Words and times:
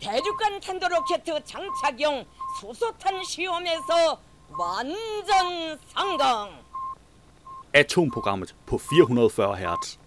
대륙간 0.00 0.60
탄도 0.60 0.88
로켓 0.88 1.24
장착용 1.24 2.24
수소탄 2.60 3.22
시험에서 3.24 4.20
완전 4.58 5.78
성공. 5.94 6.50
Atomprogrammet 7.72 8.54
på 8.66 8.78
440 8.78 9.54
Hz. 9.56 9.98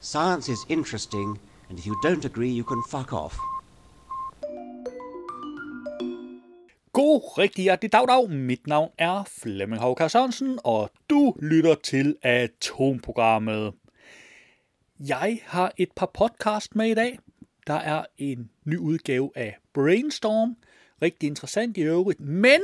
Science 0.00 0.48
is 0.48 0.64
interesting, 0.68 1.38
and 1.68 1.78
if 1.78 1.86
you 1.86 1.94
don't 2.04 2.24
agree, 2.24 2.50
you 2.50 2.64
can 2.64 2.82
fuck 2.88 3.12
off. 3.12 3.36
God 6.92 7.38
rigtig 7.38 7.62
hjertelig 7.62 7.92
dag, 7.92 8.08
dag. 8.08 8.30
Mit 8.30 8.66
navn 8.66 8.90
er 8.98 9.24
Flemming 9.24 9.82
Håkar 9.82 10.08
Sørensen, 10.08 10.58
og 10.64 10.90
du 11.10 11.34
lytter 11.42 11.74
til 11.74 12.16
Atomprogrammet. 12.22 13.74
Jeg 15.00 15.40
har 15.46 15.72
et 15.76 15.92
par 15.96 16.10
podcast 16.14 16.76
med 16.76 16.86
i 16.86 16.94
dag. 16.94 17.18
Der 17.67 17.73
er 17.73 18.05
en 18.17 18.49
ny 18.65 18.77
udgave 18.77 19.31
af 19.35 19.57
Brainstorm. 19.73 20.57
Rigtig 21.01 21.27
interessant 21.27 21.77
i 21.77 21.81
øvrigt. 21.81 22.19
Men 22.19 22.61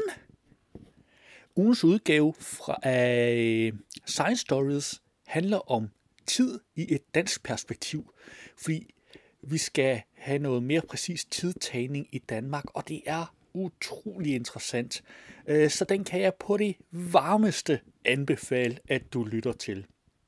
ugens 1.55 1.83
udgave 1.83 2.33
fra 2.39 2.79
af 2.83 3.71
Science 4.05 4.41
Stories 4.41 5.01
handler 5.27 5.71
om 5.71 5.89
tid 6.25 6.59
i 6.75 6.93
et 6.93 7.15
dansk 7.15 7.43
perspektiv. 7.43 8.13
Fordi 8.57 8.93
vi 9.41 9.57
skal 9.57 10.01
have 10.13 10.39
noget 10.39 10.63
mere 10.63 10.81
præcis 10.81 11.25
tidtagning 11.25 12.07
i 12.11 12.19
Danmark, 12.19 12.65
og 12.73 12.87
det 12.87 13.01
er 13.05 13.35
utrolig 13.53 14.35
interessant. 14.35 15.03
Øh, 15.47 15.69
så 15.69 15.85
den 15.85 16.03
kan 16.03 16.21
jeg 16.21 16.33
på 16.33 16.57
det 16.57 16.75
varmeste 16.91 17.79
anbefale, 18.05 18.79
at 18.87 19.13
du 19.13 19.23
lytter 19.23 19.53
til. 19.53 19.85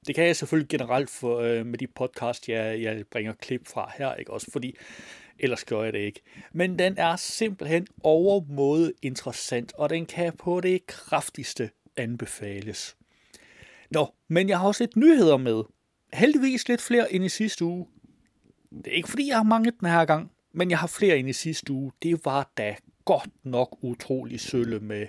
Det 0.07 0.15
kan 0.15 0.25
jeg 0.25 0.35
selvfølgelig 0.35 0.69
generelt 0.69 1.09
for, 1.09 1.39
øh, 1.39 1.65
med 1.65 1.77
de 1.77 1.87
podcast, 1.87 2.49
jeg, 2.49 2.81
jeg 2.81 3.05
bringer 3.11 3.33
klip 3.33 3.67
fra 3.67 3.91
her, 3.97 4.15
ikke 4.15 4.33
også? 4.33 4.51
Fordi 4.51 4.77
ellers 5.39 5.63
gør 5.63 5.83
jeg 5.83 5.93
det 5.93 5.99
ikke. 5.99 6.21
Men 6.53 6.79
den 6.79 6.97
er 6.97 7.15
simpelthen 7.15 7.87
overmåde 8.03 8.93
interessant, 9.01 9.73
og 9.73 9.89
den 9.89 10.05
kan 10.05 10.33
på 10.33 10.61
det 10.61 10.87
kraftigste 10.87 11.69
anbefales. 11.97 12.97
Nå, 13.91 14.13
men 14.27 14.49
jeg 14.49 14.59
har 14.59 14.67
også 14.67 14.83
lidt 14.83 14.95
nyheder 14.95 15.37
med. 15.37 15.63
Heldigvis 16.13 16.67
lidt 16.67 16.81
flere 16.81 17.13
end 17.13 17.25
i 17.25 17.29
sidste 17.29 17.65
uge. 17.65 17.87
Det 18.71 18.87
er 18.87 18.95
ikke 18.95 19.09
fordi, 19.09 19.27
jeg 19.27 19.37
har 19.37 19.43
mange 19.43 19.71
den 19.79 19.87
her 19.87 20.05
gang, 20.05 20.31
men 20.53 20.69
jeg 20.69 20.79
har 20.79 20.87
flere 20.87 21.17
end 21.17 21.29
i 21.29 21.33
sidste 21.33 21.73
uge. 21.73 21.91
Det 22.03 22.25
var 22.25 22.51
da 22.57 22.75
godt 23.05 23.29
nok 23.43 23.77
utrolig 23.81 24.39
sølle 24.39 24.79
med, 24.79 25.07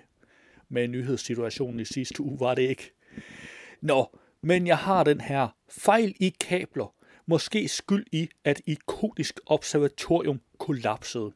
med 0.69 0.89
nyhedssituationen 0.89 1.81
i 1.81 1.85
sidste 1.85 2.23
uge, 2.23 2.41
var 2.41 2.55
det 2.55 2.63
ikke? 2.63 2.93
Nå, 3.81 4.19
men 4.43 4.67
jeg 4.67 4.79
har 4.79 5.05
den 5.05 5.21
her 5.21 5.49
fejl 5.69 6.15
i 6.21 6.35
kabler, 6.41 6.95
måske 7.27 7.69
skyld 7.69 8.07
i, 8.13 8.29
at 8.45 8.61
ikonisk 8.67 9.41
observatorium 9.47 10.41
kollapsede. 10.59 11.33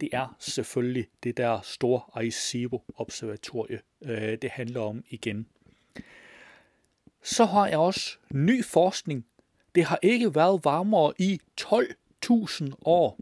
Det 0.00 0.08
er 0.12 0.36
selvfølgelig 0.38 1.08
det 1.22 1.36
der 1.36 1.60
store 1.60 2.00
Arecibo-observatorie, 2.12 3.80
øh, 4.02 4.38
det 4.42 4.50
handler 4.50 4.80
om 4.80 5.04
igen. 5.08 5.46
Så 7.22 7.44
har 7.44 7.66
jeg 7.66 7.78
også 7.78 8.18
ny 8.30 8.64
forskning. 8.64 9.26
Det 9.74 9.84
har 9.84 9.98
ikke 10.02 10.34
været 10.34 10.64
varmere 10.64 11.12
i 11.18 11.40
12.000 11.60 12.72
år. 12.84 13.18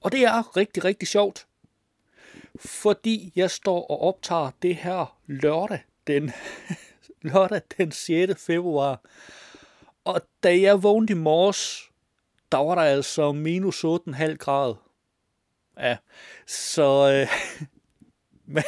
Og 0.00 0.12
det 0.12 0.24
er 0.24 0.56
rigtig, 0.56 0.84
rigtig 0.84 1.08
sjovt. 1.08 1.46
Fordi 2.56 3.32
jeg 3.36 3.50
står 3.50 3.86
og 3.86 4.00
optager 4.00 4.50
det 4.62 4.76
her 4.76 5.18
lørdag 5.26 5.80
den 6.06 6.32
lørdag 7.22 7.62
den 7.78 7.92
6. 7.92 8.44
februar. 8.46 9.00
Og 10.04 10.20
da 10.42 10.60
jeg 10.60 10.82
vågnede 10.82 11.12
i 11.12 11.16
morges, 11.16 11.90
der 12.52 12.58
var 12.58 12.74
der 12.74 12.82
altså 12.82 13.32
minus 13.32 13.84
8,5 13.84 14.36
grad. 14.36 14.74
Ja, 15.78 15.96
så... 16.46 17.12
Øh, 17.12 17.28
men, 18.54 18.62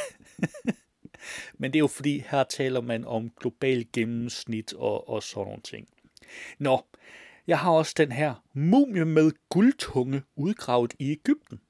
men 1.59 1.73
det 1.73 1.78
er 1.78 1.81
jo 1.81 1.87
fordi, 1.87 2.25
her 2.31 2.44
taler 2.44 2.81
man 2.81 3.05
om 3.05 3.31
global 3.31 3.87
gennemsnit 3.93 4.72
og, 4.72 5.09
og 5.09 5.22
sådan 5.22 5.47
nogle 5.47 5.62
ting. 5.62 5.88
Nå, 6.59 6.84
jeg 7.47 7.59
har 7.59 7.71
også 7.71 7.94
den 7.97 8.12
her 8.12 8.34
mumie 8.53 9.05
med 9.05 9.32
guldtunge 9.49 10.22
udgravet 10.37 10.94
i 10.99 11.12
Ægypten. 11.12 11.61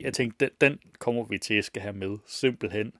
Jeg 0.00 0.14
tænkte, 0.14 0.46
den, 0.46 0.50
den 0.60 0.78
kommer 0.98 1.24
vi 1.24 1.38
til 1.38 1.54
at 1.54 1.64
skal 1.64 1.82
have 1.82 1.92
med, 1.92 2.18
simpelthen. 2.26 2.92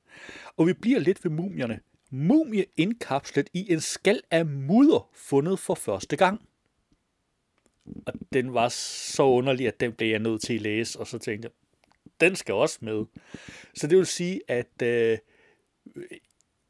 Og 0.56 0.66
vi 0.66 0.72
bliver 0.72 0.98
lidt 0.98 1.24
ved 1.24 1.30
mumierne 1.30 1.80
mumie 2.10 2.64
indkapslet 2.76 3.50
i 3.52 3.72
en 3.72 3.80
skal 3.80 4.20
af 4.30 4.46
mudder 4.46 5.10
fundet 5.14 5.58
for 5.58 5.74
første 5.74 6.16
gang. 6.16 6.48
Og 8.06 8.12
den 8.32 8.54
var 8.54 8.68
så 8.68 9.22
underlig, 9.22 9.66
at 9.66 9.80
den 9.80 9.92
blev 9.92 10.08
jeg 10.08 10.18
nødt 10.18 10.42
til 10.42 10.54
at 10.54 10.60
læse, 10.60 10.98
og 10.98 11.06
så 11.06 11.18
tænkte 11.18 11.46
jeg, 11.46 11.52
den 12.20 12.36
skal 12.36 12.54
også 12.54 12.78
med. 12.82 13.04
Så 13.74 13.86
det 13.86 13.98
vil 13.98 14.06
sige, 14.06 14.40
at 14.48 14.82
øh, 14.82 15.18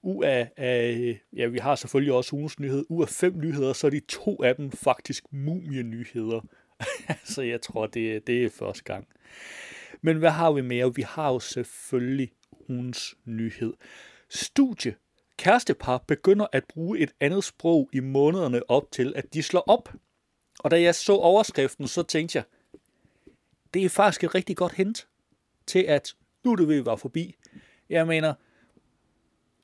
u 0.02 0.22
af, 0.22 0.50
af, 0.56 1.20
ja, 1.36 1.46
vi 1.46 1.58
har 1.58 1.74
selvfølgelig 1.74 2.14
også 2.14 2.36
ugens 2.36 2.60
nyhed, 2.60 2.84
u 2.88 3.02
af 3.02 3.08
fem 3.08 3.38
nyheder, 3.38 3.72
så 3.72 3.86
er 3.86 3.90
de 3.90 4.00
to 4.00 4.42
af 4.42 4.56
dem 4.56 4.70
faktisk 4.70 5.24
mumienyheder. 5.32 6.40
så 7.34 7.42
jeg 7.42 7.60
tror, 7.60 7.86
det, 7.86 8.26
det 8.26 8.44
er 8.44 8.50
første 8.50 8.84
gang. 8.84 9.08
Men 10.00 10.16
hvad 10.16 10.30
har 10.30 10.52
vi 10.52 10.60
mere? 10.60 10.94
Vi 10.94 11.02
har 11.02 11.32
jo 11.32 11.40
selvfølgelig 11.40 12.32
ugens 12.68 13.16
nyhed. 13.24 13.72
Studie 14.28 14.94
kærestepar 15.40 15.98
begynder 15.98 16.46
at 16.52 16.64
bruge 16.64 16.98
et 16.98 17.12
andet 17.20 17.44
sprog 17.44 17.88
i 17.92 18.00
månederne 18.00 18.70
op 18.70 18.90
til, 18.92 19.12
at 19.16 19.34
de 19.34 19.42
slår 19.42 19.60
op. 19.60 19.94
Og 20.58 20.70
da 20.70 20.80
jeg 20.80 20.94
så 20.94 21.12
overskriften, 21.12 21.88
så 21.88 22.02
tænkte 22.02 22.36
jeg, 22.36 22.44
det 23.74 23.84
er 23.84 23.88
faktisk 23.88 24.24
et 24.24 24.34
rigtig 24.34 24.56
godt 24.56 24.72
hint 24.72 25.08
til, 25.66 25.78
at 25.78 26.14
nu 26.44 26.52
er 26.52 26.56
det 26.56 26.68
ved 26.68 26.78
at 26.78 26.86
være 26.86 26.98
forbi. 26.98 27.36
Jeg 27.88 28.06
mener, 28.06 28.34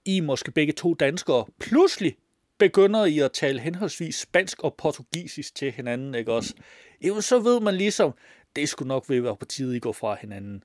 I 0.05 0.21
måske 0.21 0.51
begge 0.51 0.73
to 0.73 0.95
danskere. 0.95 1.47
Pludselig 1.59 2.17
begynder 2.59 3.05
I 3.05 3.19
at 3.19 3.33
tale 3.33 3.61
henholdsvis 3.61 4.17
spansk 4.17 4.63
og 4.63 4.75
portugisisk 4.75 5.55
til 5.55 5.73
hinanden, 5.73 6.15
ikke 6.15 6.33
også? 6.33 6.55
Jo, 7.01 7.21
så 7.21 7.39
ved 7.39 7.61
man 7.61 7.75
ligesom, 7.75 8.15
det 8.57 8.69
skulle 8.69 8.89
nok 8.89 9.09
ved 9.09 9.17
at 9.17 9.25
være 9.25 9.37
på 9.37 9.45
tide, 9.45 9.77
I 9.77 9.81
går 9.81 9.93
fra 9.93 10.17
hinanden. 10.21 10.65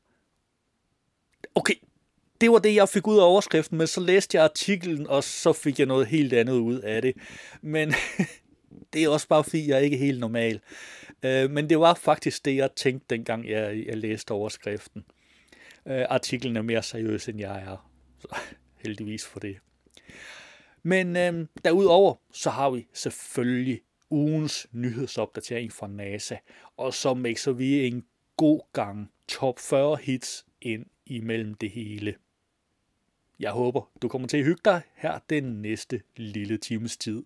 Okay, 1.55 1.75
det 2.41 2.51
var 2.51 2.59
det, 2.59 2.75
jeg 2.75 2.89
fik 2.89 3.07
ud 3.07 3.19
af 3.19 3.23
overskriften, 3.23 3.77
men 3.77 3.87
så 3.87 4.01
læste 4.01 4.37
jeg 4.37 4.43
artiklen, 4.43 5.07
og 5.07 5.23
så 5.23 5.53
fik 5.53 5.79
jeg 5.79 5.87
noget 5.87 6.07
helt 6.07 6.33
andet 6.33 6.53
ud 6.53 6.79
af 6.79 7.01
det. 7.01 7.15
Men 7.61 7.93
det 8.93 9.03
er 9.03 9.09
også 9.09 9.27
bare, 9.27 9.43
fordi 9.43 9.69
jeg 9.69 9.75
er 9.75 9.81
ikke 9.81 9.97
helt 9.97 10.19
normal. 10.19 10.59
Øh, 11.23 11.51
men 11.51 11.69
det 11.69 11.79
var 11.79 11.93
faktisk 11.93 12.45
det, 12.45 12.55
jeg 12.55 12.69
tænkte, 12.75 13.15
dengang 13.15 13.49
jeg, 13.49 13.83
jeg 13.85 13.97
læste 13.97 14.31
overskriften. 14.31 15.03
Øh, 15.87 16.05
artiklen 16.09 16.57
er 16.57 16.61
mere 16.61 16.83
seriøs, 16.83 17.27
end 17.27 17.39
jeg 17.39 17.59
er. 17.61 17.91
Så 18.19 18.27
heldigvis 18.83 19.25
for 19.25 19.39
det. 19.39 19.57
Men 20.83 21.17
øh, 21.17 21.47
derudover, 21.65 22.15
så 22.33 22.49
har 22.49 22.69
vi 22.69 22.87
selvfølgelig 22.93 23.81
ugens 24.09 24.67
nyhedsopdatering 24.71 25.73
fra 25.73 25.87
NASA, 25.87 26.35
og 26.77 26.93
så 26.93 27.13
mixer 27.13 27.51
vi 27.51 27.87
en 27.87 28.03
god 28.37 28.61
gang 28.73 29.11
top 29.27 29.59
40 29.59 29.97
hits 30.01 30.45
ind 30.61 30.85
imellem 31.05 31.53
det 31.53 31.71
hele. 31.71 32.15
Jeg 33.41 33.51
håber, 33.51 33.89
du 34.01 34.07
kommer 34.07 34.27
til 34.27 34.37
at 34.37 34.43
hygge 34.43 34.61
dig 34.65 34.81
her 34.95 35.19
den 35.29 35.43
næste 35.43 36.01
lille 36.15 36.57
times 36.57 36.97
tid. 36.97 37.23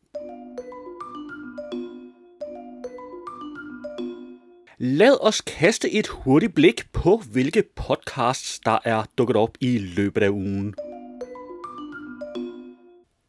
Lad 4.78 5.18
os 5.22 5.42
kaste 5.42 5.92
et 5.92 6.08
hurtigt 6.08 6.56
blik 6.56 6.92
på, 6.92 7.22
hvilke 7.32 7.64
podcasts, 7.76 8.60
der 8.60 8.80
er 8.84 9.04
dukket 9.18 9.36
op 9.36 9.58
i 9.62 9.78
løbet 9.78 10.24
af 10.24 10.30
ugen. 10.30 10.76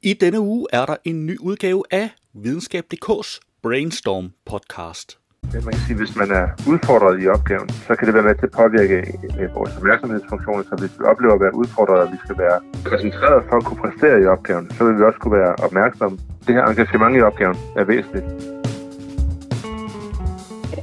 I 0.03 0.13
denne 0.13 0.41
uge 0.41 0.67
er 0.73 0.87
der 0.87 0.97
en 1.05 1.27
ny 1.27 1.39
udgave 1.39 1.85
af 1.91 2.11
Videnskab.dk's 2.33 3.41
Brainstorm 3.63 4.33
podcast. 4.45 5.19
Men 5.53 5.65
man 5.65 5.73
kan 5.75 5.83
sige, 5.87 5.97
hvis 6.03 6.17
man 6.17 6.31
er 6.41 6.47
udfordret 6.73 7.23
i 7.23 7.29
opgaven, 7.29 7.69
så 7.69 7.95
kan 7.97 8.07
det 8.07 8.15
være 8.15 8.27
med 8.29 8.35
til 8.35 8.47
at 8.51 8.55
påvirke 8.61 8.99
øh, 9.41 9.55
vores 9.55 9.77
opmærksomhedsfunktioner. 9.77 10.63
Så 10.71 10.75
hvis 10.81 10.93
vi 10.99 11.05
oplever 11.05 11.35
at 11.35 11.41
være 11.41 11.55
udfordret, 11.55 11.99
og 12.05 12.09
vi 12.13 12.19
skal 12.25 12.39
være 12.39 12.59
koncentreret 12.85 13.41
for 13.49 13.57
at 13.57 13.65
kunne 13.65 13.81
præstere 13.85 14.17
i 14.23 14.27
opgaven, 14.27 14.71
så 14.71 14.85
vil 14.85 14.99
vi 14.99 15.03
også 15.03 15.19
kunne 15.19 15.37
være 15.41 15.55
opmærksomme. 15.67 16.19
Det 16.47 16.55
her 16.55 16.65
engagement 16.65 17.17
i 17.17 17.21
opgaven 17.21 17.57
er 17.77 17.85
væsentligt. 17.85 18.27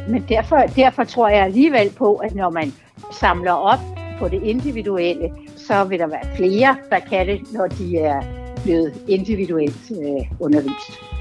Men 0.09 0.25
derfor, 0.29 0.57
derfor 0.57 1.03
tror 1.03 1.27
jeg 1.29 1.43
alligevel 1.43 1.89
på, 1.97 2.15
at 2.15 2.35
når 2.35 2.49
man 2.49 2.73
samler 3.11 3.51
op 3.51 3.79
på 4.19 4.27
det 4.27 4.41
individuelle, 4.43 5.29
så 5.55 5.83
vil 5.83 5.99
der 5.99 6.07
være 6.07 6.35
flere, 6.35 6.77
der 6.89 6.99
kan 6.99 7.27
det, 7.27 7.53
når 7.53 7.67
de 7.67 7.97
er 7.97 8.21
blevet 8.63 8.93
individuelt 9.07 9.91
øh, 9.91 10.21
undervist. 10.39 11.12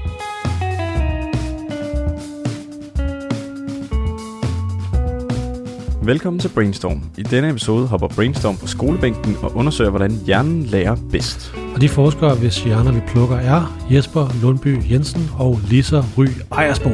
Velkommen 6.05 6.39
til 6.39 6.49
Brainstorm. 6.49 7.01
I 7.17 7.23
denne 7.23 7.49
episode 7.49 7.87
hopper 7.87 8.07
Brainstorm 8.07 8.57
på 8.57 8.67
skolebænken 8.67 9.35
og 9.35 9.55
undersøger, 9.55 9.89
hvordan 9.89 10.11
hjernen 10.11 10.63
lærer 10.63 10.95
bedst. 11.11 11.53
Og 11.75 11.81
de 11.81 11.89
forskere, 11.89 12.35
hvis 12.35 12.63
hjerner 12.63 12.91
vi 12.91 13.01
plukker, 13.07 13.35
er 13.35 13.87
Jesper 13.91 14.41
Lundby 14.41 14.91
Jensen 14.91 15.21
og 15.39 15.59
Lisa 15.69 16.01
Ry 16.17 16.27
Ejersbo. 16.51 16.89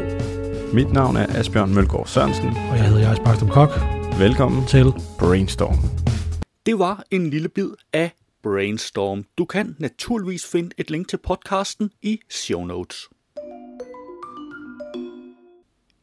Mit 0.74 0.94
navn 0.94 1.18
er 1.18 1.26
Asbjørn 1.40 1.74
Mølgaard 1.74 2.08
Sørensen. 2.08 2.48
Og 2.50 2.78
jeg 2.78 2.88
hedder 2.88 3.02
Jais 3.08 3.20
Bagstrup 3.20 3.50
Kok. 3.50 3.70
Velkommen 4.20 4.68
til 4.68 4.94
Brainstorm. 5.20 5.78
Det 6.66 6.80
var 6.80 7.04
en 7.12 7.30
lille 7.30 7.50
bid 7.50 7.70
af 7.94 8.12
Brainstorm. 8.44 9.26
Du 9.38 9.46
kan 9.46 9.76
naturligvis 9.80 10.46
finde 10.52 10.70
et 10.78 10.92
link 10.92 11.08
til 11.08 11.18
podcasten 11.18 11.92
i 12.02 12.20
show 12.30 12.66
notes. 12.66 13.10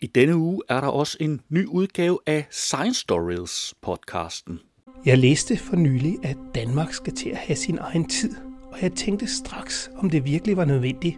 I 0.00 0.06
denne 0.06 0.36
uge 0.36 0.62
er 0.68 0.80
der 0.80 0.88
også 0.88 1.16
en 1.20 1.40
ny 1.48 1.66
udgave 1.66 2.18
af 2.26 2.46
Science 2.50 3.00
Stories 3.00 3.74
podcasten. 3.82 4.58
Jeg 5.04 5.18
læste 5.18 5.56
for 5.56 5.76
nylig, 5.76 6.16
at 6.22 6.36
Danmark 6.54 6.92
skal 6.92 7.14
til 7.14 7.28
at 7.28 7.36
have 7.36 7.56
sin 7.56 7.78
egen 7.78 8.08
tid, 8.08 8.34
og 8.72 8.82
jeg 8.82 8.92
tænkte 8.92 9.26
straks, 9.26 9.90
om 9.96 10.10
det 10.10 10.24
virkelig 10.24 10.56
var 10.56 10.64
nødvendigt. 10.64 11.16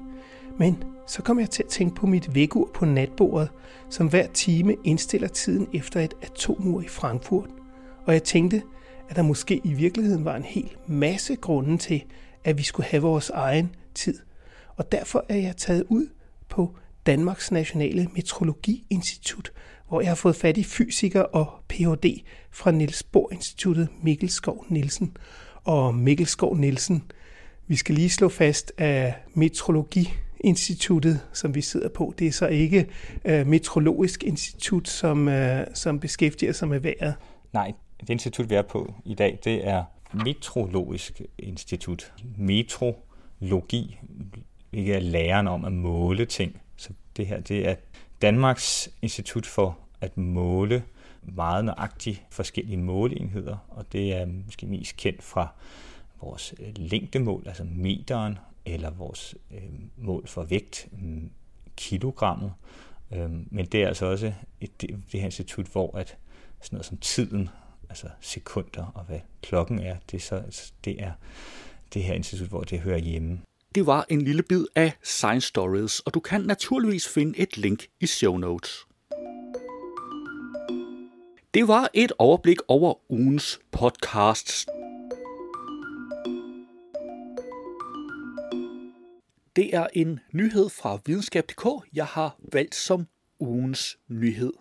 Men 0.59 0.85
så 1.07 1.23
kom 1.23 1.41
jeg 1.41 1.51
til 1.51 1.63
at 1.63 1.69
tænke 1.69 1.95
på 1.95 2.07
mit 2.07 2.35
vækkeur 2.35 2.71
på 2.75 2.85
natbordet, 2.85 3.49
som 3.91 4.09
hver 4.09 4.27
time 4.27 4.77
indstiller 4.85 5.29
tiden 5.29 5.69
efter 5.73 6.01
et 6.01 6.15
atomur 6.23 6.83
i 6.83 6.89
Frankfurt. 6.89 7.51
Og 8.07 8.13
jeg 8.13 8.23
tænkte, 8.23 8.63
at 9.09 9.17
der 9.17 9.23
måske 9.23 9.61
i 9.65 9.73
virkeligheden 9.73 10.25
var 10.25 10.37
en 10.37 10.43
hel 10.43 10.77
masse 10.87 11.37
grunde 11.37 11.79
til, 11.79 12.05
at 12.45 12.59
vi 12.59 12.63
skulle 12.63 12.87
have 12.87 13.03
vores 13.03 13.31
egen 13.31 13.75
tid. 13.95 14.19
Og 14.77 14.93
derfor 14.93 15.25
er 15.29 15.37
jeg 15.37 15.57
taget 15.57 15.85
ud 15.89 16.07
på 16.49 16.75
Danmarks 17.09 17.51
Nationale 17.53 18.09
Metrologiinstitut, 18.15 19.53
hvor 19.89 20.01
jeg 20.01 20.11
har 20.11 20.15
fået 20.15 20.37
fat 20.37 20.57
i 20.57 20.65
fysiker 20.65 21.21
og 21.21 21.47
Ph.D. 21.69 22.23
fra 22.51 22.71
Niels 22.71 23.03
Bohr 23.03 23.33
Instituttet 23.33 23.89
Mikkel 24.03 24.31
Skov 24.31 24.67
Nielsen. 24.69 25.17
Og 25.65 25.95
Mikkel 25.95 26.27
Skov 26.27 26.57
Nielsen, 26.57 27.03
vi 27.67 27.77
skal 27.77 27.95
lige 27.95 28.11
slå 28.11 28.29
fast, 28.29 28.73
at 28.77 29.15
Metrologiinstituttet, 29.35 31.21
som 31.33 31.55
vi 31.55 31.61
sidder 31.61 31.89
på, 31.89 32.15
det 32.19 32.27
er 32.27 32.33
så 32.33 32.47
ikke 32.47 32.87
uh, 33.25 33.47
Metrologisk 33.47 34.25
Institut, 34.25 34.89
som, 34.89 35.29
uh, 35.29 35.35
som 35.75 36.01
beskæftiger 36.01 36.53
sig 36.53 36.69
med 36.69 36.81
vejret. 36.81 37.15
Nej, 37.53 37.73
det 38.01 38.11
institut, 38.11 38.51
vi 38.51 38.55
er 38.55 38.63
på 38.63 38.95
i 39.05 39.15
dag, 39.15 39.39
det 39.45 39.69
er 39.69 39.85
Metrologisk 40.25 41.23
Institut. 41.39 42.13
Metrologi, 42.37 43.99
ikke 44.73 44.95
er 44.95 45.01
læren 45.01 45.49
om 45.49 45.65
at 45.65 45.73
måle 45.73 46.25
ting. 46.25 46.61
Det 47.19 47.27
her, 47.27 47.41
det 47.41 47.69
er 47.69 47.75
Danmarks 48.23 48.91
Institut 49.03 49.47
for 49.47 49.79
at 50.01 50.17
måle 50.17 50.85
meget 51.23 51.65
nøjagtigt 51.65 52.23
forskellige 52.31 52.77
måleenheder, 52.77 53.57
og 53.69 53.93
det 53.93 54.13
er 54.13 54.27
måske 54.27 54.67
mest 54.67 54.97
kendt 54.97 55.23
fra 55.23 55.49
vores 56.23 56.55
øh, 56.61 56.73
længdemål, 56.77 57.43
altså 57.47 57.65
meteren, 57.65 58.39
eller 58.65 58.91
vores 58.91 59.35
øh, 59.51 59.63
mål 59.97 60.27
for 60.27 60.45
vægt, 60.45 60.89
mm, 60.93 61.31
kilogrammet. 61.77 62.53
Øh, 63.13 63.31
men 63.31 63.67
det 63.67 63.83
er 63.83 63.89
altså 63.89 64.07
også 64.07 64.33
et, 64.61 64.81
det, 64.81 65.03
det 65.13 65.21
her 65.21 65.27
institut, 65.27 65.67
hvor 65.67 65.97
at 65.97 66.17
sådan 66.61 66.77
noget 66.77 66.87
som 66.87 66.97
tiden, 66.97 67.49
altså 67.89 68.07
sekunder 68.21 68.93
og 68.95 69.05
hvad 69.05 69.21
klokken 69.43 69.79
er, 69.79 69.97
det 70.11 70.17
er, 70.17 70.21
så, 70.51 70.73
det 70.85 71.03
er 71.03 71.13
det 71.95 72.03
her 72.03 72.15
institut, 72.15 72.49
hvor 72.49 72.61
det 72.61 72.81
hører 72.81 72.99
hjemme. 72.99 73.41
Det 73.75 73.87
var 73.87 74.07
en 74.09 74.23
lille 74.23 74.43
bid 74.43 74.65
af 74.75 74.93
Science 75.03 75.49
Stories, 75.49 76.01
og 76.01 76.15
du 76.15 76.21
kan 76.21 76.41
naturligvis 76.41 77.09
finde 77.09 77.39
et 77.39 77.57
link 77.57 77.87
i 78.01 78.07
show 78.07 78.37
notes. 78.37 78.87
Det 81.55 81.69
var 81.69 81.91
et 81.95 82.13
overblik 82.19 82.59
over 82.69 83.13
ugens 83.13 83.61
podcasts. 83.73 84.67
Det 89.57 89.75
er 89.75 89.87
en 89.93 90.21
nyhed 90.33 90.69
fra 90.69 90.99
videnskab.dk, 91.07 91.67
jeg 91.95 92.07
har 92.07 92.37
valgt 92.53 92.75
som 92.75 93.07
ugens 93.41 93.99
nyhed. 94.09 94.53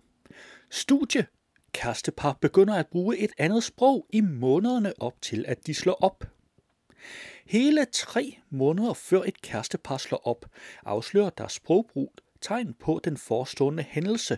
Studie. 0.69 1.25
Kærestepar 1.71 2.38
begynder 2.42 2.75
at 2.75 2.88
bruge 2.88 3.18
et 3.18 3.31
andet 3.38 3.63
sprog 3.63 4.07
i 4.13 4.21
månederne 4.21 4.94
op 5.01 5.21
til, 5.21 5.45
at 5.48 5.68
de 5.68 5.74
slår 5.74 5.94
op. 5.94 6.24
Hele 7.50 7.86
tre 7.86 8.38
måneder 8.50 8.94
før 8.94 9.24
et 9.24 9.42
kærestepar 9.42 9.98
slår 9.98 10.28
op, 10.28 10.46
afslører 10.86 11.30
deres 11.30 11.54
sprogbrug 11.54 12.14
tegn 12.42 12.74
på 12.74 13.02
den 13.04 13.18
forestående 13.18 13.84
hændelse. 13.84 14.38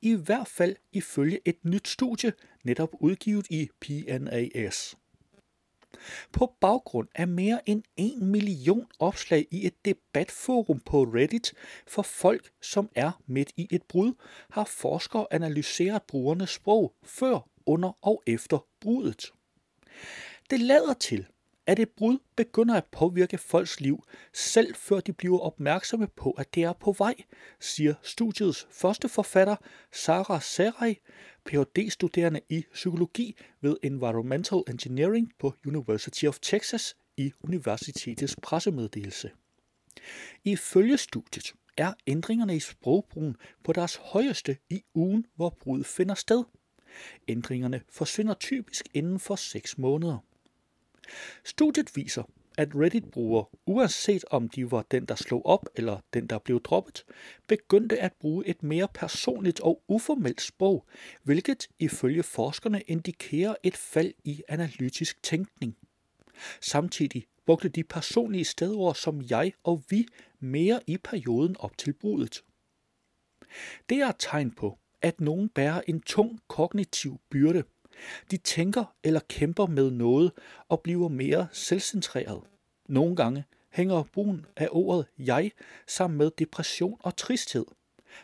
I 0.00 0.14
hvert 0.14 0.48
fald 0.48 0.76
ifølge 0.92 1.40
et 1.44 1.64
nyt 1.64 1.88
studie, 1.88 2.32
netop 2.64 2.90
udgivet 3.00 3.46
i 3.50 3.68
PNAS. 3.80 4.96
På 6.32 6.54
baggrund 6.60 7.08
af 7.14 7.28
mere 7.28 7.68
end 7.68 7.82
en 7.96 8.26
million 8.26 8.86
opslag 8.98 9.46
i 9.50 9.66
et 9.66 9.84
debatforum 9.84 10.80
på 10.80 11.02
Reddit 11.02 11.52
for 11.86 12.02
folk, 12.02 12.50
som 12.62 12.88
er 12.94 13.22
midt 13.26 13.52
i 13.56 13.68
et 13.70 13.82
brud, 13.82 14.12
har 14.50 14.64
forskere 14.64 15.26
analyseret 15.30 16.02
brugernes 16.02 16.50
sprog 16.50 16.94
før, 17.02 17.48
under 17.66 17.98
og 18.02 18.22
efter 18.26 18.66
brudet. 18.80 19.32
Det 20.50 20.60
lader 20.60 20.94
til, 20.94 21.26
at 21.66 21.78
et 21.78 21.88
brud 21.88 22.18
begynder 22.36 22.74
at 22.74 22.84
påvirke 22.92 23.38
folks 23.38 23.80
liv, 23.80 24.04
selv 24.32 24.74
før 24.74 25.00
de 25.00 25.12
bliver 25.12 25.38
opmærksomme 25.38 26.06
på, 26.06 26.30
at 26.30 26.54
det 26.54 26.62
er 26.62 26.72
på 26.72 26.92
vej, 26.92 27.14
siger 27.60 27.94
studiets 28.02 28.66
første 28.70 29.08
forfatter, 29.08 29.56
Sarah 29.92 30.42
Serai, 30.42 30.98
Ph.D.-studerende 31.44 32.40
i 32.48 32.64
psykologi 32.72 33.36
ved 33.60 33.76
Environmental 33.82 34.62
Engineering 34.68 35.32
på 35.38 35.54
University 35.66 36.24
of 36.24 36.38
Texas 36.38 36.94
i 37.16 37.32
universitetets 37.40 38.36
pressemeddelelse. 38.42 39.30
Ifølge 40.44 40.98
studiet 40.98 41.54
er 41.76 41.92
ændringerne 42.06 42.56
i 42.56 42.60
sprogbrugen 42.60 43.36
på 43.64 43.72
deres 43.72 43.96
højeste 43.96 44.56
i 44.70 44.82
ugen, 44.94 45.26
hvor 45.36 45.56
brud 45.60 45.84
finder 45.84 46.14
sted. 46.14 46.44
Ændringerne 47.28 47.80
forsvinder 47.90 48.34
typisk 48.34 48.88
inden 48.94 49.20
for 49.20 49.36
6 49.36 49.78
måneder. 49.78 50.18
Studiet 51.44 51.96
viser, 51.96 52.22
at 52.58 52.68
Reddit-brugere, 52.74 53.44
uanset 53.66 54.24
om 54.30 54.48
de 54.48 54.70
var 54.70 54.82
den, 54.90 55.04
der 55.04 55.14
slog 55.14 55.46
op 55.46 55.68
eller 55.74 56.00
den, 56.14 56.26
der 56.26 56.38
blev 56.38 56.62
droppet, 56.62 57.04
begyndte 57.46 58.00
at 58.00 58.12
bruge 58.12 58.46
et 58.46 58.62
mere 58.62 58.88
personligt 58.94 59.60
og 59.60 59.82
uformelt 59.88 60.40
sprog, 60.40 60.86
hvilket 61.22 61.68
ifølge 61.78 62.22
forskerne 62.22 62.80
indikerer 62.80 63.54
et 63.62 63.76
fald 63.76 64.14
i 64.24 64.42
analytisk 64.48 65.22
tænkning. 65.22 65.76
Samtidig 66.60 67.26
brugte 67.46 67.68
de 67.68 67.84
personlige 67.84 68.44
stedord 68.44 68.94
som 68.94 69.22
jeg 69.30 69.52
og 69.64 69.82
vi 69.88 70.06
mere 70.40 70.80
i 70.86 70.98
perioden 70.98 71.56
op 71.58 71.78
til 71.78 71.92
brudet. 71.92 72.44
Det 73.88 73.98
er 73.98 74.08
et 74.08 74.16
tegn 74.18 74.50
på, 74.50 74.78
at 75.02 75.20
nogen 75.20 75.48
bærer 75.48 75.80
en 75.86 76.00
tung 76.00 76.40
kognitiv 76.48 77.20
byrde, 77.30 77.64
de 78.30 78.36
tænker 78.36 78.84
eller 79.04 79.20
kæmper 79.28 79.66
med 79.66 79.90
noget 79.90 80.32
og 80.68 80.80
bliver 80.80 81.08
mere 81.08 81.48
selvcentreret. 81.52 82.42
Nogle 82.88 83.16
gange 83.16 83.44
hænger 83.70 84.02
brugen 84.12 84.46
af 84.56 84.68
ordet 84.70 85.06
jeg 85.18 85.50
sammen 85.86 86.18
med 86.18 86.30
depression 86.38 86.98
og 87.00 87.16
tristhed. 87.16 87.64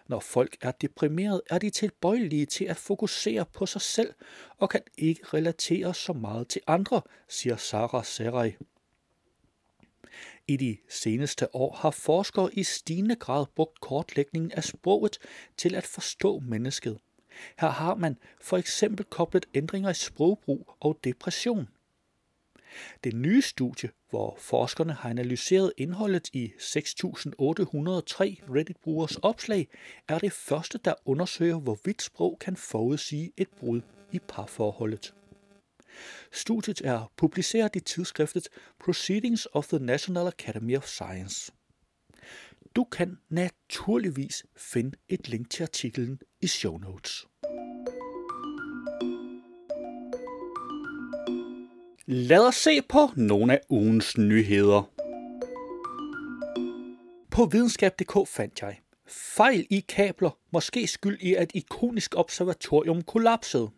Når 0.06 0.20
folk 0.20 0.56
er 0.60 0.70
deprimeret, 0.70 1.40
er 1.50 1.58
de 1.58 1.70
tilbøjelige 1.70 2.46
til 2.46 2.64
at 2.64 2.76
fokusere 2.76 3.44
på 3.54 3.66
sig 3.66 3.80
selv 3.80 4.14
og 4.58 4.70
kan 4.70 4.80
ikke 4.98 5.20
relatere 5.34 5.94
så 5.94 6.12
meget 6.12 6.48
til 6.48 6.60
andre, 6.66 7.02
siger 7.28 7.56
Sarah 7.56 8.04
Serai. 8.04 8.56
I 10.48 10.56
de 10.56 10.76
seneste 10.88 11.54
år 11.54 11.74
har 11.74 11.90
forskere 11.90 12.54
i 12.54 12.62
stigende 12.62 13.16
grad 13.16 13.46
brugt 13.56 13.80
kortlægningen 13.80 14.52
af 14.52 14.64
sproget 14.64 15.18
til 15.56 15.74
at 15.74 15.86
forstå 15.86 16.38
mennesket. 16.38 16.98
Her 17.58 17.68
har 17.68 17.94
man 17.94 18.16
for 18.40 18.56
eksempel 18.56 19.04
koblet 19.04 19.46
ændringer 19.54 19.90
i 19.90 19.94
sprogbrug 19.94 20.74
og 20.80 20.98
depression. 21.04 21.68
Det 23.04 23.14
nye 23.14 23.42
studie, 23.42 23.90
hvor 24.10 24.36
forskerne 24.40 24.92
har 24.92 25.10
analyseret 25.10 25.72
indholdet 25.76 26.28
i 26.32 26.52
6.803 26.58 26.64
Reddit-brugers 28.54 29.16
opslag, 29.22 29.68
er 30.08 30.18
det 30.18 30.32
første, 30.32 30.78
der 30.84 30.94
undersøger, 31.04 31.58
hvorvidt 31.58 32.02
sprog 32.02 32.38
kan 32.40 32.56
forudsige 32.56 33.32
et 33.36 33.48
brud 33.48 33.80
i 34.12 34.18
parforholdet. 34.18 35.14
Studiet 36.32 36.80
er 36.84 37.12
publiceret 37.16 37.76
i 37.76 37.80
tidsskriftet 37.80 38.48
Proceedings 38.78 39.48
of 39.52 39.66
the 39.66 39.78
National 39.78 40.26
Academy 40.26 40.76
of 40.76 40.86
Science. 40.86 41.52
Du 42.78 42.84
kan 42.84 43.18
naturligvis 43.28 44.46
finde 44.56 44.96
et 45.08 45.28
link 45.28 45.50
til 45.50 45.62
artiklen 45.62 46.20
i 46.40 46.46
show 46.46 46.78
notes. 46.78 47.26
Lad 52.06 52.46
os 52.48 52.54
se 52.54 52.82
på 52.82 52.98
nogle 53.16 53.52
af 53.52 53.60
ugens 53.68 54.18
nyheder. 54.18 54.90
På 57.30 57.46
videnskab.dk 57.46 58.28
fandt 58.28 58.62
jeg 58.62 58.78
fejl 59.08 59.66
i 59.70 59.80
kabler, 59.80 60.38
måske 60.52 60.86
skyld 60.86 61.20
i 61.20 61.34
at 61.34 61.50
ikonisk 61.54 62.14
observatorium 62.16 63.02
kollapsede. 63.02 63.70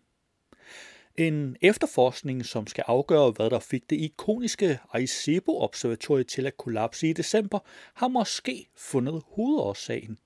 En 1.21 1.57
efterforskning, 1.61 2.47
som 2.47 2.67
skal 2.67 2.85
afgøre, 2.87 3.31
hvad 3.31 3.51
der 3.51 3.59
fik 3.59 3.91
det 3.91 3.97
ikoniske 3.97 4.79
Arecibo-observatorium 4.91 6.25
til 6.25 6.47
at 6.47 6.57
kollapse 6.57 7.09
i 7.09 7.13
december, 7.13 7.59
har 7.95 8.09
måske 8.09 8.69
fundet 8.77 9.23
hovedårsagen. 9.27 10.19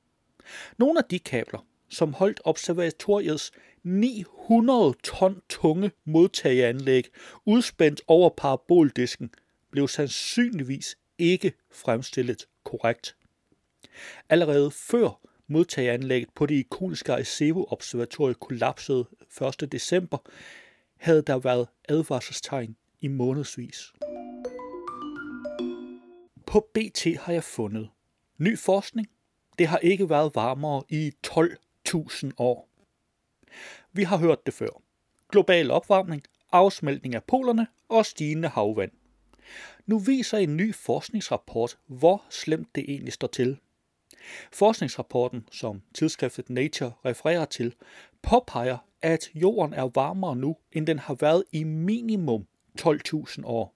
Nogle 0.79 0.99
af 0.99 1.05
de 1.05 1.19
kabler, 1.19 1.67
som 1.89 2.13
holdt 2.13 2.41
observatoriets 2.45 3.53
900 3.83 4.95
ton 5.05 5.41
tunge 5.49 5.91
modtageanlæg 6.05 7.05
udspændt 7.45 8.03
over 8.07 8.31
paraboldisken, 8.37 9.31
blev 9.71 9.89
sandsynligvis 9.89 10.97
ikke 11.19 11.53
fremstillet 11.73 12.49
korrekt. 12.65 13.17
Allerede 14.29 14.71
før 14.71 15.21
modtageanlægget 15.47 16.29
på 16.35 16.47
det 16.47 16.55
ikoniske 16.55 17.13
Arecibo-observatorium 17.13 18.35
kollapsede 18.35 19.07
1. 19.63 19.73
december, 19.73 20.19
havde 20.97 21.23
der 21.23 21.39
været 21.39 21.69
advarselstegn 21.89 22.77
i 23.01 23.09
månedsvis. 23.09 23.93
På 26.47 26.69
BT 26.75 27.07
har 27.21 27.33
jeg 27.33 27.45
fundet 27.45 27.91
ny 28.39 28.59
forskning. 28.59 29.09
Det 29.59 29.67
har 29.67 29.79
ikke 29.79 30.11
været 30.11 30.35
varmere 30.35 30.83
i 30.89 31.13
12.000 31.27 32.31
år. 32.39 32.69
Vi 33.93 34.03
har 34.03 34.17
hørt 34.17 34.47
det 34.47 34.55
før. 34.55 34.83
Global 35.29 35.71
opvarmning, 35.71 36.23
afsmeltning 36.53 37.15
af 37.15 37.25
polerne 37.25 37.67
og 37.89 38.07
stigende 38.07 38.49
havvand. 38.49 38.93
Nu 39.87 39.99
viser 39.99 40.39
en 40.39 40.57
ny 40.57 40.75
forskningsrapport, 40.75 41.79
hvor 41.87 42.25
slemt 42.31 42.75
det 42.75 42.85
egentlig 42.89 43.13
står 43.13 43.29
til. 43.29 43.59
Forskningsrapporten, 44.53 45.49
som 45.53 45.83
tidsskriftet 45.95 46.51
Nature 46.51 46.93
refererer 47.05 47.45
til, 47.45 47.75
påpeger, 48.23 48.79
at 49.05 49.31
jorden 49.35 49.75
er 49.75 49.91
varmere 49.95 50.37
nu, 50.37 50.57
end 50.73 50.87
den 50.87 50.99
har 50.99 51.15
været 51.15 51.45
i 51.53 51.65
minimum 51.65 52.47
12.000 52.81 53.45
år. 53.45 53.75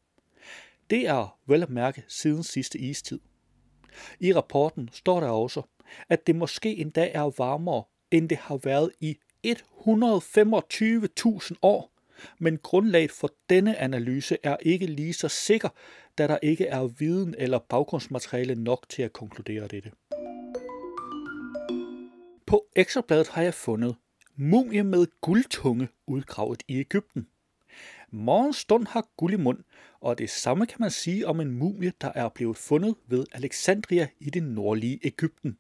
Det 0.91 1.07
er 1.09 1.39
vel 1.47 1.63
at 1.63 1.71
mærke 1.71 2.05
siden 2.09 2.43
sidste 2.43 2.79
istid. 2.79 3.21
I 4.21 4.35
rapporten 4.35 4.91
står 4.93 5.21
der 5.21 5.29
også, 5.29 5.63
at 6.09 6.27
det 6.27 6.37
måske 6.37 6.77
endda 6.77 7.11
er 7.15 7.31
varmere, 7.39 7.83
end 8.11 8.29
det 8.29 8.39
har 8.39 8.57
været 8.57 8.91
i 9.01 9.17
125.000 9.47 9.53
år, 11.63 11.93
men 12.39 12.59
grundlaget 12.59 13.11
for 13.11 13.31
denne 13.51 13.77
analyse 13.77 14.39
er 14.43 14.57
ikke 14.63 14.87
lige 14.87 15.13
så 15.13 15.29
sikker, 15.29 15.69
da 16.19 16.27
der 16.27 16.39
ikke 16.43 16.67
er 16.67 16.87
viden 16.87 17.35
eller 17.39 17.59
baggrundsmateriale 17.59 18.55
nok 18.55 18.89
til 18.89 19.03
at 19.03 19.13
konkludere 19.13 19.67
dette. 19.67 19.93
På 22.47 22.67
ekstrabladet 22.77 23.29
har 23.29 23.43
jeg 23.43 23.55
fundet 23.55 23.97
mumie 24.41 24.85
med 24.85 25.07
guldtunge 25.21 25.89
udgravet 26.07 26.63
i 26.69 26.79
Ægypten. 26.79 27.27
Morgenstund 28.11 28.87
har 28.87 29.09
guld 29.17 29.33
i 29.33 29.37
mund, 29.37 29.65
og 30.01 30.19
det 30.19 30.31
samme 30.31 30.67
kan 30.67 30.77
man 30.81 30.91
sige 30.91 31.27
om 31.27 31.41
en 31.41 31.51
mumie, 31.51 31.93
der 32.01 32.13
er 32.15 32.29
blevet 32.29 32.57
fundet 32.57 32.95
ved 33.07 33.27
Alexandria 33.33 34.09
i 34.21 34.31
det 34.31 34.43
nordlige 34.43 35.01
Ægypten. 35.03 35.59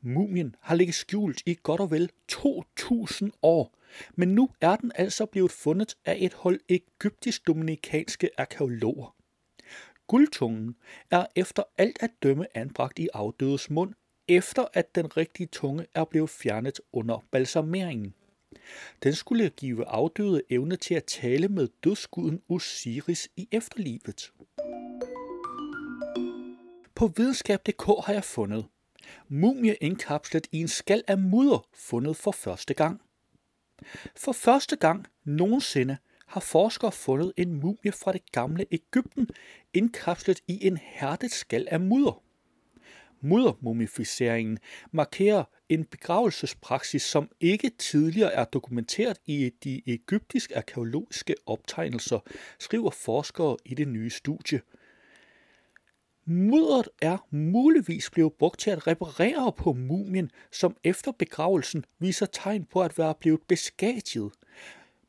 Mumien 0.00 0.56
har 0.60 0.74
ligget 0.74 0.94
skjult 0.94 1.42
i 1.46 1.58
godt 1.62 1.80
og 1.80 1.90
vel 1.90 2.10
2000 2.28 3.32
år, 3.42 3.74
men 4.14 4.28
nu 4.28 4.50
er 4.60 4.76
den 4.76 4.92
altså 4.94 5.26
blevet 5.26 5.50
fundet 5.50 5.96
af 6.04 6.16
et 6.20 6.34
hold 6.34 6.60
egyptisk-dominikanske 6.68 8.30
arkeologer. 8.38 9.16
Guldtungen 10.06 10.76
er 11.10 11.26
efter 11.36 11.62
alt 11.78 11.98
at 12.00 12.10
dømme 12.22 12.56
anbragt 12.56 12.98
i 12.98 13.08
afdødes 13.14 13.70
mund, 13.70 13.94
efter 14.28 14.64
at 14.72 14.94
den 14.94 15.16
rigtige 15.16 15.46
tunge 15.46 15.86
er 15.94 16.04
blevet 16.04 16.30
fjernet 16.30 16.80
under 16.92 17.24
balsameringen. 17.30 18.14
Den 19.02 19.14
skulle 19.14 19.50
give 19.50 19.86
afdøde 19.86 20.42
evne 20.50 20.76
til 20.76 20.94
at 20.94 21.04
tale 21.04 21.48
med 21.48 21.68
dødsguden 21.84 22.42
Osiris 22.48 23.28
i 23.36 23.48
efterlivet. 23.52 24.32
På 26.94 27.12
videnskab.dk 27.16 27.84
har 28.06 28.12
jeg 28.12 28.24
fundet 28.24 28.66
mumie 29.28 29.74
indkapslet 29.74 30.46
i 30.52 30.60
en 30.60 30.68
skal 30.68 31.04
af 31.08 31.18
mudder 31.18 31.68
fundet 31.74 32.16
for 32.16 32.32
første 32.32 32.74
gang. 32.74 33.00
For 34.16 34.32
første 34.32 34.76
gang 34.76 35.06
nogensinde 35.24 35.96
har 36.26 36.40
forskere 36.40 36.92
fundet 36.92 37.32
en 37.36 37.54
mumie 37.54 37.92
fra 37.92 38.12
det 38.12 38.32
gamle 38.32 38.66
Ægypten 38.70 39.28
indkapslet 39.74 40.40
i 40.46 40.66
en 40.66 40.76
hærdet 40.76 41.30
skal 41.30 41.68
af 41.70 41.80
mudder. 41.80 42.22
Muddermumificeringen 43.20 44.58
markerer 44.92 45.44
en 45.68 45.84
begravelsespraksis, 45.84 47.02
som 47.02 47.30
ikke 47.40 47.70
tidligere 47.78 48.32
er 48.32 48.44
dokumenteret 48.44 49.18
i 49.26 49.50
de 49.64 49.82
egyptiske 49.86 50.56
arkeologiske 50.56 51.34
optegnelser, 51.46 52.18
skriver 52.58 52.90
forskere 52.90 53.56
i 53.64 53.74
det 53.74 53.88
nye 53.88 54.10
studie. 54.10 54.60
Mudderet 56.24 56.88
er 57.02 57.26
muligvis 57.30 58.10
blevet 58.10 58.32
brugt 58.32 58.60
til 58.60 58.70
at 58.70 58.86
reparere 58.86 59.52
på 59.52 59.72
mumien, 59.72 60.30
som 60.52 60.76
efter 60.84 61.12
begravelsen 61.12 61.84
viser 61.98 62.26
tegn 62.26 62.64
på 62.64 62.82
at 62.82 62.98
være 62.98 63.14
blevet 63.20 63.40
beskadiget. 63.48 64.32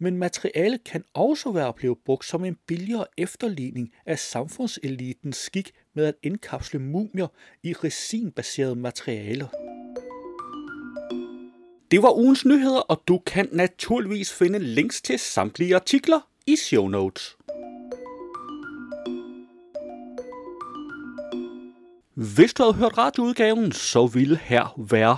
Men 0.02 0.18
materialet 0.18 0.84
kan 0.84 1.04
også 1.14 1.52
være 1.52 1.74
blevet 1.74 1.98
brugt 2.06 2.26
som 2.26 2.46
en 2.46 2.58
billigere 2.68 3.06
efterligning 3.18 3.94
af 4.06 4.20
samfundselitens 4.20 5.38
skik 5.38 5.72
med 5.94 6.06
at 6.06 6.16
indkapsle 6.24 6.80
mumier 6.80 7.28
i 7.64 7.74
resinbaserede 7.74 8.76
materialer. 8.76 9.48
Det 11.92 12.04
var 12.04 12.18
ugens 12.18 12.46
nyheder, 12.46 12.80
og 12.80 13.04
du 13.08 13.18
kan 13.18 13.50
naturligvis 13.52 14.34
finde 14.34 14.60
links 14.60 15.02
til 15.02 15.20
samtlige 15.20 15.76
artikler 15.76 16.20
i 16.48 16.56
show 16.56 16.88
notes. 16.88 17.38
Hvis 22.14 22.54
du 22.54 22.64
havde 22.64 22.76
hørt 22.76 22.98
radioudgaven, 22.98 23.72
så 23.72 24.08
ville 24.08 24.38
her 24.38 24.80
være 24.90 25.18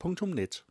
www.radioplay.net 0.00 0.62